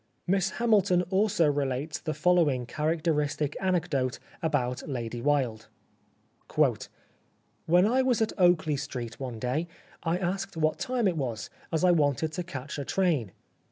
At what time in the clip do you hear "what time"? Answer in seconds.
10.57-11.07